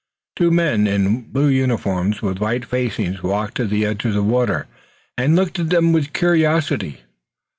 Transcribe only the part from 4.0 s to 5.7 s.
of the water and looked at